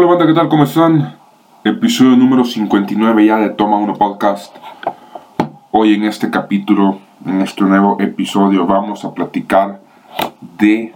banda? 0.00 0.26
¿Qué 0.26 0.32
tal? 0.32 0.48
¿Cómo 0.48 0.64
están? 0.64 1.16
Episodio 1.64 2.16
número 2.16 2.44
59 2.44 3.26
ya 3.26 3.36
de 3.36 3.50
Toma 3.50 3.76
1 3.76 3.94
Podcast. 3.94 4.56
Hoy 5.70 5.94
en 5.94 6.04
este 6.04 6.30
capítulo, 6.30 6.98
en 7.24 7.42
este 7.42 7.62
nuevo 7.62 7.98
episodio, 8.00 8.66
vamos 8.66 9.04
a 9.04 9.12
platicar 9.12 9.80
de 10.58 10.94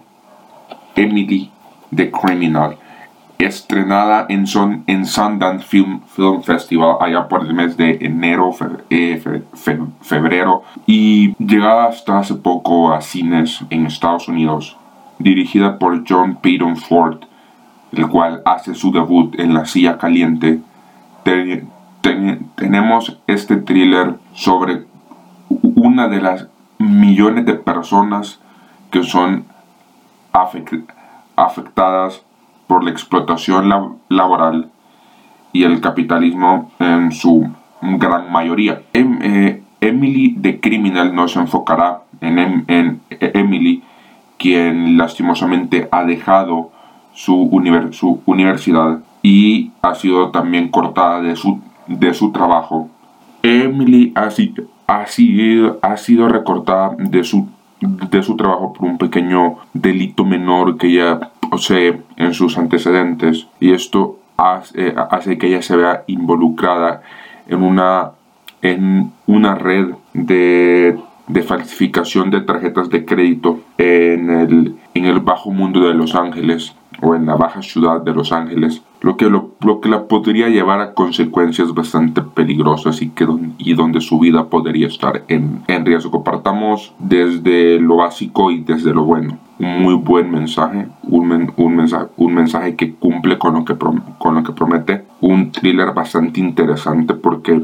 Emily 0.97 1.53
the 1.95 2.11
Criminal, 2.11 2.79
estrenada 3.39 4.27
en, 4.29 4.47
son, 4.47 4.83
en 4.87 5.05
Sundance 5.05 5.65
Film, 5.65 6.01
Film 6.07 6.43
Festival 6.43 6.97
allá 6.99 7.29
por 7.29 7.43
el 7.47 7.55
mes 7.55 7.77
de 7.77 7.99
enero, 8.01 8.51
eh, 8.91 9.43
febrero, 10.01 10.62
y 10.87 11.37
llegada 11.37 11.87
hasta 11.87 12.19
hace 12.19 12.34
poco 12.34 12.92
a 12.92 13.03
cines 13.03 13.61
en 13.70 13.87
Estados 13.87 14.27
Unidos, 14.27 14.77
dirigida 15.19 15.78
por 15.78 16.03
John 16.09 16.37
Peyton 16.41 16.77
Ford 16.77 17.19
el 17.98 18.09
cual 18.09 18.42
hace 18.45 18.74
su 18.74 18.92
debut 18.92 19.38
en 19.38 19.55
La 19.55 19.64
Silla 19.64 19.98
Caliente, 19.98 20.60
tenemos 22.55 23.19
este 23.27 23.56
thriller 23.56 24.14
sobre 24.32 24.84
una 25.48 26.09
de 26.09 26.20
las 26.20 26.48
millones 26.78 27.46
de 27.46 27.55
personas 27.55 28.41
que 28.91 29.02
son 29.02 29.45
afectadas 31.36 32.22
por 32.66 32.84
la 32.84 32.91
explotación 32.91 33.69
laboral 34.08 34.70
y 35.52 35.64
el 35.64 35.80
capitalismo 35.80 36.70
en 36.78 37.12
su 37.12 37.48
gran 37.80 38.30
mayoría. 38.30 38.83
Em, 38.92 39.19
eh, 39.22 39.62
Emily 39.80 40.36
the 40.41 40.60
Criminal 40.60 41.14
nos 41.14 41.36
enfocará 41.36 42.03
en, 42.20 42.38
em, 42.38 42.64
en 42.69 43.00
Emily, 43.10 43.83
quien 44.38 44.98
lastimosamente 44.98 45.88
ha 45.91 46.05
dejado 46.05 46.70
su, 47.17 48.20
universidad 48.27 49.00
y 49.22 49.72
ha 49.83 49.95
sido 49.95 50.31
también 50.31 50.69
cortada 50.69 51.20
de 51.22 51.34
su, 51.34 51.61
de 51.86 52.14
su 52.14 52.31
trabajo. 52.31 52.89
Emily 53.42 54.12
ha, 54.14 54.28
ha, 54.86 55.06
sido, 55.06 55.78
ha 55.83 55.97
sido 55.97 56.28
recortada 56.28 56.94
de 56.98 57.25
su, 57.25 57.48
de 57.81 58.22
su 58.22 58.37
trabajo 58.37 58.72
por 58.72 58.89
un 58.89 58.98
pequeño 58.98 59.56
delito 59.72 60.25
menor 60.25 60.77
que 60.77 60.89
ella 60.89 61.31
posee 61.50 62.03
en 62.17 62.34
sus 62.34 62.59
antecedentes 62.59 63.47
y 63.61 63.72
esto 63.72 64.19
hace, 64.37 64.94
hace 65.11 65.39
que 65.39 65.48
ella 65.48 65.62
se 65.62 65.77
vea 65.77 66.05
involucrada 66.06 67.03
en 67.48 67.62
una, 67.62 68.11
en 68.61 69.12
una 69.27 69.55
red 69.55 69.94
de, 70.12 70.98
de 71.28 71.42
falsificación 71.42 72.31
de 72.31 72.42
tarjetas 72.42 72.91
de 72.91 73.05
crédito 73.05 73.61
en 73.78 74.31
el, 74.31 74.77
en 74.94 75.05
el 75.06 75.20
bajo 75.20 75.50
mundo 75.50 75.81
de 75.89 75.94
Los 75.94 76.14
Ángeles 76.14 76.75
o 77.02 77.14
en 77.14 77.27
la 77.27 77.34
baja 77.34 77.62
ciudad 77.62 78.00
de 78.00 78.12
Los 78.12 78.33
Ángeles, 78.33 78.83
lo 79.00 79.16
que, 79.16 79.28
lo, 79.28 79.80
que 79.80 79.89
la 79.89 80.08
podría 80.08 80.48
llevar 80.48 80.80
a 80.80 80.94
consecuencias 80.94 81.75
bastante 81.75 82.22
peligrosas 82.22 83.03
y, 83.03 83.11
que, 83.11 83.27
y 83.58 83.75
donde 83.75 84.00
su 84.00 84.19
vida 84.19 84.47
podría 84.47 84.86
estar 84.86 85.25
en, 85.28 85.62
en 85.69 85.84
riesgo. 85.84 86.25
Partamos 86.25 86.94
desde 86.98 87.78
lo 87.78 87.97
básico 87.97 88.50
y 88.50 88.61
desde 88.61 88.92
lo 88.92 89.05
bueno. 89.05 89.38
Un 89.58 89.83
muy 89.83 89.94
buen 89.94 90.30
mensaje, 90.30 90.86
un, 91.05 91.53
un, 91.56 91.77
mensaje, 91.77 92.06
un 92.16 92.34
mensaje 92.34 92.77
que 92.77 92.94
cumple 92.94 93.38
con 93.38 93.55
lo 93.55 93.64
que, 93.64 93.77
con 93.77 94.34
lo 94.34 94.42
que 94.42 94.53
promete, 94.53 95.05
un 95.20 95.50
thriller 95.50 95.94
bastante 95.94 96.41
interesante 96.41 97.14
porque 97.14 97.62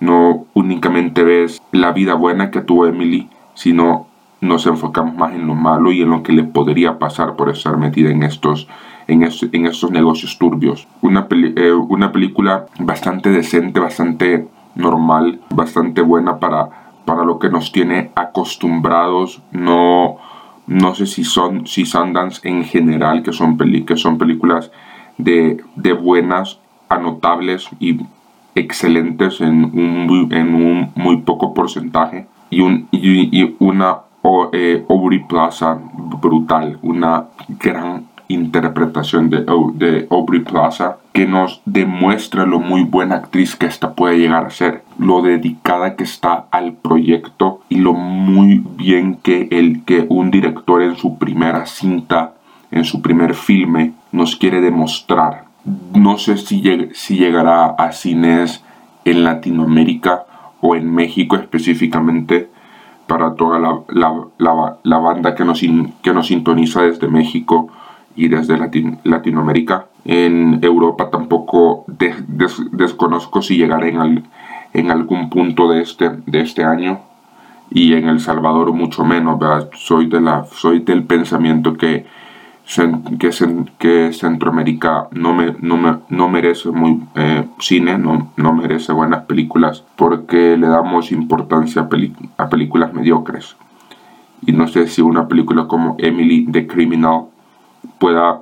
no 0.00 0.46
únicamente 0.54 1.22
ves 1.24 1.62
la 1.72 1.92
vida 1.92 2.14
buena 2.14 2.50
que 2.50 2.60
tuvo 2.60 2.86
Emily, 2.86 3.28
sino 3.54 4.06
nos 4.44 4.66
enfocamos 4.66 5.16
más 5.16 5.32
en 5.32 5.46
lo 5.46 5.54
malo 5.54 5.90
y 5.90 6.02
en 6.02 6.10
lo 6.10 6.22
que 6.22 6.32
le 6.32 6.44
podría 6.44 6.98
pasar 6.98 7.34
por 7.34 7.48
estar 7.48 7.76
metida 7.78 8.10
en 8.10 8.22
estos, 8.22 8.68
en, 9.08 9.22
estos 9.22 9.90
negocios 9.90 10.38
turbios. 10.38 10.86
Una, 11.00 11.26
eh, 11.30 11.72
una 11.72 12.12
película 12.12 12.66
bastante 12.78 13.30
decente, 13.30 13.80
bastante 13.80 14.46
normal, 14.74 15.40
bastante 15.48 16.02
buena 16.02 16.38
para, 16.38 16.68
para 17.06 17.24
lo 17.24 17.38
que 17.38 17.48
nos 17.48 17.72
tiene 17.72 18.10
acostumbrados. 18.14 19.42
No, 19.50 20.16
no 20.66 20.94
sé 20.94 21.06
si 21.06 21.24
son 21.24 21.66
si 21.66 21.86
Sundance 21.86 22.46
en 22.46 22.64
general, 22.64 23.22
que 23.22 23.32
son, 23.32 23.56
que 23.56 23.96
son 23.96 24.18
películas 24.18 24.70
de, 25.16 25.62
de 25.74 25.92
buenas, 25.94 26.60
anotables 26.90 27.68
y 27.80 27.98
excelentes 28.54 29.40
en 29.40 29.64
un, 29.64 30.28
en 30.30 30.54
un 30.54 30.92
muy 30.94 31.22
poco 31.22 31.54
porcentaje 31.54 32.26
y 32.50 32.60
una 33.58 33.96
o, 34.26 34.48
eh, 34.52 34.84
Aubrey 34.88 35.22
Plaza 35.24 35.78
brutal, 35.92 36.78
una 36.80 37.26
gran 37.60 38.06
interpretación 38.28 39.28
de, 39.28 39.44
de 39.74 40.06
Aubrey 40.10 40.40
Plaza 40.40 40.96
que 41.12 41.26
nos 41.26 41.60
demuestra 41.66 42.46
lo 42.46 42.58
muy 42.58 42.84
buena 42.84 43.16
actriz 43.16 43.54
que 43.54 43.66
esta 43.66 43.92
puede 43.92 44.18
llegar 44.18 44.46
a 44.46 44.50
ser, 44.50 44.82
lo 44.98 45.20
dedicada 45.20 45.94
que 45.94 46.04
está 46.04 46.46
al 46.50 46.72
proyecto 46.72 47.60
y 47.68 47.76
lo 47.76 47.92
muy 47.92 48.64
bien 48.76 49.16
que, 49.16 49.48
el, 49.50 49.84
que 49.84 50.06
un 50.08 50.30
director 50.30 50.80
en 50.82 50.96
su 50.96 51.18
primera 51.18 51.66
cinta, 51.66 52.32
en 52.70 52.84
su 52.84 53.02
primer 53.02 53.34
filme, 53.34 53.92
nos 54.10 54.36
quiere 54.36 54.62
demostrar. 54.62 55.44
No 55.94 56.16
sé 56.16 56.38
si, 56.38 56.62
si 56.94 57.18
llegará 57.18 57.66
a 57.66 57.92
cines 57.92 58.64
en 59.04 59.22
Latinoamérica 59.22 60.24
o 60.62 60.74
en 60.74 60.90
México 60.90 61.36
específicamente, 61.36 62.48
para 63.06 63.34
toda 63.34 63.58
la, 63.58 63.80
la, 63.88 64.76
la, 64.82 64.98
banda 64.98 65.34
que 65.34 65.44
nos, 65.44 65.60
que 65.60 66.12
nos 66.12 66.26
sintoniza 66.26 66.82
desde 66.82 67.08
México 67.08 67.68
y 68.16 68.28
desde 68.28 68.58
Latinoamérica. 69.04 69.86
En 70.04 70.58
Europa 70.62 71.10
tampoco 71.10 71.84
desconozco 71.86 73.42
si 73.42 73.56
llegaré 73.56 73.90
en, 73.90 74.24
en 74.72 74.90
algún 74.90 75.30
punto 75.30 75.70
de 75.70 75.82
este, 75.82 76.10
de 76.26 76.40
este 76.40 76.64
año 76.64 77.00
y 77.70 77.94
en 77.94 78.08
El 78.08 78.20
Salvador 78.20 78.72
mucho 78.72 79.04
menos. 79.04 79.38
Soy, 79.74 80.06
de 80.06 80.20
la, 80.20 80.44
soy 80.44 80.80
del 80.80 81.04
pensamiento 81.04 81.74
que 81.74 82.06
que, 83.78 84.12
Centroamérica 84.12 85.08
no, 85.12 85.34
me, 85.34 85.54
no, 85.60 85.76
me, 85.76 85.98
no 86.08 86.28
merece 86.28 86.70
muy 86.70 87.02
eh, 87.14 87.44
cine, 87.58 87.98
no, 87.98 88.32
no 88.36 88.52
merece 88.54 88.92
buenas 88.92 89.24
películas 89.26 89.84
porque 89.96 90.56
le 90.56 90.68
damos 90.68 91.12
importancia 91.12 91.82
a, 91.82 92.42
a 92.42 92.48
películas 92.48 92.92
mediocres. 92.94 93.56
Y 94.46 94.52
no 94.52 94.66
sé 94.66 94.88
si 94.88 95.02
una 95.02 95.28
película 95.28 95.66
como 95.66 95.96
Emily 95.98 96.46
the 96.50 96.66
Criminal 96.66 97.26
pueda 97.98 98.40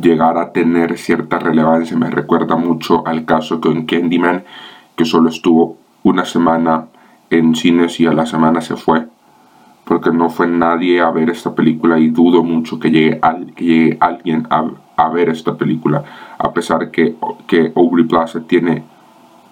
llegar 0.00 0.38
a 0.38 0.52
tener 0.52 0.98
cierta 0.98 1.38
relevancia. 1.38 1.96
Me 1.96 2.10
recuerda 2.10 2.56
mucho 2.56 3.06
al 3.06 3.24
caso 3.24 3.60
con 3.60 3.86
Candyman, 3.86 4.44
que 4.96 5.04
solo 5.04 5.28
estuvo 5.28 5.76
una 6.02 6.24
semana 6.24 6.86
en 7.30 7.54
cines 7.54 7.98
y 8.00 8.06
a 8.06 8.12
la 8.12 8.26
semana 8.26 8.60
se 8.60 8.76
fue 8.76 9.06
porque 9.92 10.10
no 10.10 10.30
fue 10.30 10.46
nadie 10.46 11.02
a 11.02 11.10
ver 11.10 11.28
esta 11.28 11.54
película 11.54 11.98
y 11.98 12.08
dudo 12.08 12.42
mucho 12.42 12.78
que 12.78 12.90
llegue, 12.90 13.18
alguien 14.00 14.48
a, 14.48 15.08
ver 15.10 15.28
esta 15.28 15.54
película, 15.54 16.02
a 16.38 16.50
pesar 16.50 16.90
que, 16.90 17.14
que 17.46 17.74
Aubrey 17.76 18.06
Plaza 18.06 18.40
tiene 18.40 18.84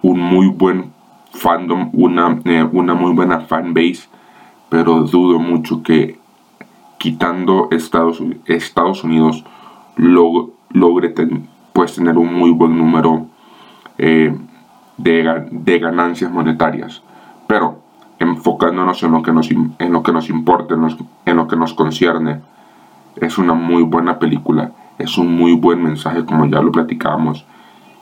un 0.01 0.19
muy 0.19 0.47
buen 0.47 0.95
fandom, 1.35 1.91
una, 1.93 2.41
eh, 2.47 2.67
una 2.73 2.95
muy 2.95 3.13
buena 3.13 3.41
fanbase, 3.41 4.09
pero 4.71 5.03
dudo 5.03 5.39
mucho 5.39 5.83
que 5.83 6.19
quitando 6.97 7.69
Estados, 7.71 8.23
Estados 8.47 9.05
Unidos 9.05 9.45
logre 9.99 11.15
pues, 11.75 11.97
tener 11.97 12.17
un 12.17 12.33
muy 12.33 12.51
buen 12.51 12.79
número 12.79 13.27
eh, 13.99 14.35
de, 14.97 15.49
de 15.51 15.79
ganancias 15.79 16.33
monetarias. 16.33 17.03
Pero 17.47 17.90
enfocándonos 18.21 19.03
en 19.03 19.13
lo 19.13 19.23
que 19.23 19.33
nos, 19.33 19.51
en 19.51 19.67
importa, 20.29 20.75
en, 21.25 21.37
lo 21.37 21.49
que 21.49 21.57
nos 21.57 21.75
concierne. 21.75 22.41
Es 23.17 23.39
una 23.39 23.55
muy 23.55 23.83
buena 23.83 24.19
película, 24.19 24.73
es 24.99 25.19
un 25.19 25.35
muy 25.37 25.55
buen 25.55 25.83
mensaje 25.83 26.25
como 26.25 26.47
ya 26.47 26.61
lo 26.61 26.71
platicábamos 26.71 27.45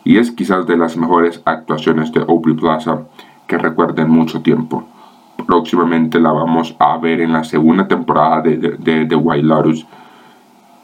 y 0.05 0.19
es 0.19 0.31
quizás 0.31 0.67
de 0.67 0.77
las 0.77 0.97
mejores 0.97 1.41
actuaciones 1.45 2.13
de 2.13 2.21
Aubrey 2.21 2.57
Plaza 2.57 3.03
que 3.47 3.57
recuerden 3.59 4.11
mucho 4.11 4.43
tiempo. 4.43 4.85
Próximamente 5.47 6.21
la 6.21 6.33
vamos 6.33 6.75
a 6.79 6.99
ver 6.99 7.21
en 7.21 7.33
la 7.33 7.45
segunda 7.45 7.87
temporada 7.87 8.43
de, 8.43 8.57
de, 8.57 9.05
de 9.05 9.17
White 9.17 9.47
Lotus 9.47 9.87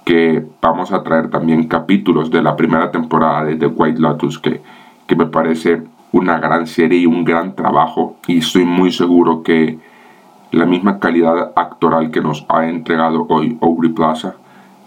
que 0.04 0.46
vamos 0.60 0.92
a 0.92 1.02
traer 1.02 1.28
también 1.28 1.66
capítulos 1.66 2.30
de 2.30 2.42
la 2.42 2.54
primera 2.54 2.90
temporada 2.90 3.44
de 3.44 3.56
The 3.56 3.66
White 3.66 4.00
Lotus 4.00 4.38
que, 4.38 4.62
que 5.06 5.16
me 5.16 5.26
parece 5.26 5.82
una 6.14 6.38
gran 6.38 6.68
serie 6.68 7.00
y 7.00 7.06
un 7.06 7.24
gran 7.24 7.56
trabajo 7.56 8.16
y 8.28 8.38
estoy 8.38 8.64
muy 8.64 8.92
seguro 8.92 9.42
que 9.42 9.80
la 10.52 10.64
misma 10.64 11.00
calidad 11.00 11.52
actoral 11.56 12.12
que 12.12 12.20
nos 12.20 12.46
ha 12.48 12.68
entregado 12.68 13.26
hoy 13.28 13.58
Aubrey 13.60 13.90
Plaza 13.90 14.36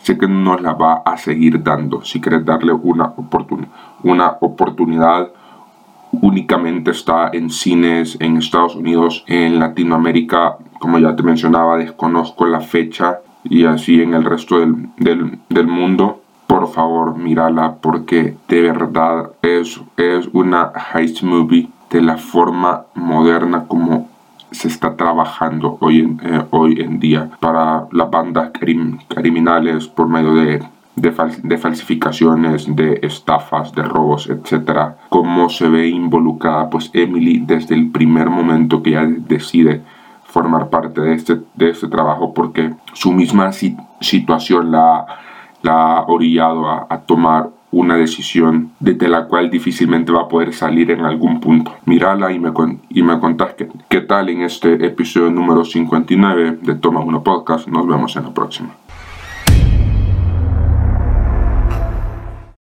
sé 0.02 0.18
que 0.18 0.26
nos 0.26 0.62
la 0.62 0.72
va 0.72 1.02
a 1.06 1.18
seguir 1.18 1.62
dando 1.62 2.02
si 2.06 2.22
quieres 2.22 2.46
darle 2.46 2.72
una, 2.72 3.14
una 4.04 4.38
oportunidad 4.40 5.30
únicamente 6.14 6.92
está 6.92 7.30
en 7.34 7.50
cines 7.50 8.16
en 8.22 8.38
Estados 8.38 8.78
Unidos 8.78 9.26
en 9.28 9.60
Latinoamérica 9.60 10.56
como 10.80 10.98
ya 10.98 11.14
te 11.14 11.24
mencionaba 11.24 11.76
desconozco 11.78 12.46
la 12.46 12.62
fecha 12.62 13.20
y 13.44 13.66
así 13.66 14.02
en 14.02 14.14
el 14.14 14.24
resto 14.24 14.60
del, 14.60 15.40
del 15.50 15.68
mundo 15.68 16.22
por 16.48 16.70
favor 16.70 17.18
mírala 17.18 17.76
porque 17.82 18.36
de 18.48 18.62
verdad 18.62 19.32
es, 19.42 19.80
es 19.98 20.28
una 20.34 20.72
heist 20.94 21.22
movie 21.22 21.70
de 21.90 22.02
la 22.02 22.18
forma 22.18 22.86
moderna 22.96 23.66
como 23.68 24.10
se 24.52 24.70
está 24.70 24.96
trabajando 24.96 25.78
hoy 25.82 26.00
en, 26.00 26.20
eh, 26.24 26.46
hoy 26.52 26.82
en 26.82 27.00
día 27.00 27.30
para 27.40 27.86
las 27.92 28.10
bandas 28.10 28.52
criminales 28.54 29.88
por 29.88 30.08
medio 30.08 30.36
de, 30.36 30.64
de, 30.96 31.58
falsificaciones, 31.58 32.74
de 32.76 33.00
estafas, 33.04 33.74
de 33.74 33.84
robos, 33.84 34.30
etc. 34.30 34.96
Cómo 35.10 35.50
se 35.50 35.68
ve 35.68 35.88
involucrada 35.88 36.70
pues 36.70 36.90
Emily 36.94 37.40
desde 37.46 37.76
el 37.76 37.92
primer 37.92 38.30
momento 38.30 38.82
que 38.82 38.92
ella 38.92 39.06
decide 39.06 39.82
formar 40.24 40.70
parte 40.70 41.02
de 41.02 41.14
este, 41.14 41.40
de 41.56 41.70
este 41.70 41.88
trabajo 41.88 42.34
porque 42.34 42.74
su 42.94 43.12
misma 43.12 43.52
situación 44.00 44.72
la, 44.72 45.06
la 45.68 45.98
ha 45.98 46.06
orillado 46.08 46.68
a, 46.68 46.88
a 46.90 47.02
tomar 47.02 47.50
una 47.72 47.96
decisión 47.96 48.72
desde 48.80 49.08
la 49.08 49.26
cual 49.26 49.50
difícilmente 49.50 50.12
va 50.12 50.22
a 50.22 50.28
poder 50.28 50.54
salir 50.54 50.92
en 50.92 51.02
algún 51.02 51.40
punto. 51.40 51.76
Mírala 51.86 52.32
y 52.32 52.40
me, 52.40 52.52
y 52.90 53.04
me 53.04 53.20
contás 53.20 53.56
qué, 53.90 54.02
tal 54.02 54.30
en 54.30 54.42
este 54.42 54.86
episodio 54.86 55.30
número 55.30 55.66
59 55.66 56.60
de 56.62 56.76
Toma 56.76 57.02
1 57.02 57.24
Podcast. 57.24 57.68
Nos 57.68 57.86
vemos 57.88 58.16
en 58.16 58.24
la 58.24 58.34
próxima. 58.34 58.70